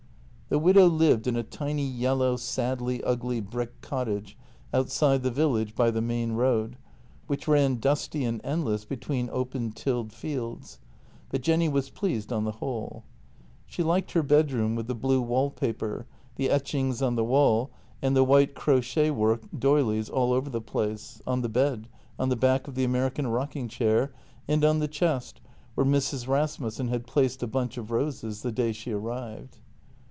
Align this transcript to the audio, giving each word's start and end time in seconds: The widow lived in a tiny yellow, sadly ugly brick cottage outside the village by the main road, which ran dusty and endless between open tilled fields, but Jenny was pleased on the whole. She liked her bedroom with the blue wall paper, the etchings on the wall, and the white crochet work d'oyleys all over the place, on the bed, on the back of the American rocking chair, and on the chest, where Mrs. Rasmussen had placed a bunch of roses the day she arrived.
The 0.49 0.59
widow 0.59 0.87
lived 0.87 1.27
in 1.27 1.37
a 1.37 1.43
tiny 1.43 1.87
yellow, 1.87 2.35
sadly 2.35 3.01
ugly 3.05 3.39
brick 3.39 3.79
cottage 3.79 4.37
outside 4.73 5.23
the 5.23 5.31
village 5.31 5.75
by 5.75 5.91
the 5.91 6.01
main 6.01 6.33
road, 6.33 6.75
which 7.27 7.47
ran 7.47 7.79
dusty 7.79 8.25
and 8.25 8.41
endless 8.43 8.83
between 8.83 9.29
open 9.31 9.71
tilled 9.71 10.11
fields, 10.11 10.79
but 11.29 11.39
Jenny 11.39 11.69
was 11.69 11.89
pleased 11.89 12.33
on 12.33 12.43
the 12.43 12.51
whole. 12.59 13.05
She 13.65 13.81
liked 13.81 14.11
her 14.11 14.21
bedroom 14.23 14.75
with 14.75 14.87
the 14.87 14.93
blue 14.93 15.21
wall 15.21 15.49
paper, 15.51 16.05
the 16.35 16.49
etchings 16.49 17.01
on 17.01 17.15
the 17.15 17.23
wall, 17.23 17.71
and 18.01 18.13
the 18.13 18.25
white 18.25 18.53
crochet 18.53 19.09
work 19.09 19.43
d'oyleys 19.57 20.09
all 20.09 20.33
over 20.33 20.49
the 20.49 20.59
place, 20.59 21.21
on 21.25 21.39
the 21.39 21.47
bed, 21.47 21.87
on 22.19 22.27
the 22.27 22.35
back 22.35 22.67
of 22.67 22.75
the 22.75 22.83
American 22.83 23.27
rocking 23.27 23.69
chair, 23.69 24.11
and 24.49 24.65
on 24.65 24.79
the 24.79 24.89
chest, 24.89 25.39
where 25.75 25.87
Mrs. 25.87 26.27
Rasmussen 26.27 26.89
had 26.89 27.07
placed 27.07 27.41
a 27.41 27.47
bunch 27.47 27.77
of 27.77 27.89
roses 27.89 28.41
the 28.41 28.51
day 28.51 28.73
she 28.73 28.91
arrived. 28.91 29.59